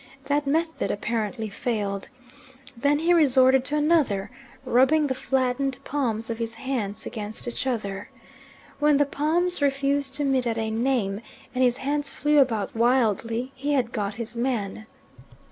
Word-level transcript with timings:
That 0.25 0.47
method 0.47 0.89
apparently 0.89 1.47
failed. 1.47 2.09
Then 2.75 2.97
he 2.97 3.13
resorted 3.13 3.63
to 3.65 3.77
another, 3.77 4.31
rubbing 4.65 5.05
the 5.05 5.13
flattened 5.13 5.77
palms 5.83 6.31
of 6.31 6.39
his 6.39 6.55
hands 6.55 7.05
against 7.05 7.47
each 7.47 7.67
other. 7.67 8.09
When 8.79 8.97
the 8.97 9.05
palms 9.05 9.61
refused 9.61 10.15
to 10.15 10.23
meet 10.23 10.47
at 10.47 10.57
a 10.57 10.71
name, 10.71 11.21
and 11.53 11.63
his 11.63 11.77
hands 11.77 12.13
flew 12.13 12.39
about 12.39 12.75
wildly, 12.75 13.51
he 13.53 13.73
had 13.73 13.91
got 13.91 14.15
his 14.15 14.35
man. 14.35 14.87